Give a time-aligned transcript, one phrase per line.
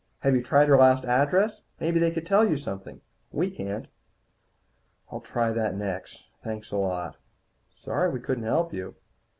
[0.21, 1.61] Have you tried her last address?
[1.79, 3.01] Maybe they could tell you something.
[3.31, 3.87] We can't."
[5.11, 6.27] "I'll try that next.
[6.43, 7.17] Thanks a lot."
[7.69, 8.95] "Sorry we couldn't help you."